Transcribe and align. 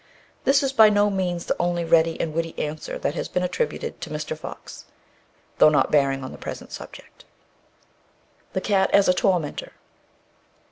'"This 0.45 0.63
is 0.63 0.73
by 0.73 0.89
no 0.89 1.11
means 1.11 1.45
the 1.45 1.55
only 1.59 1.85
ready 1.85 2.19
and 2.19 2.33
witty 2.33 2.57
answer 2.57 2.97
that 2.97 3.13
has 3.13 3.27
been 3.29 3.43
attributed 3.43 4.01
to 4.01 4.09
Mr. 4.09 4.35
Fox, 4.35 4.85
though 5.59 5.69
not 5.69 5.91
bearing 5.91 6.23
on 6.23 6.31
the 6.31 6.39
present 6.39 6.71
subject. 6.71 7.23
THE 8.53 8.61
CAT 8.61 8.89
AS 8.95 9.07
A 9.07 9.13
TORMENTOR. 9.13 9.73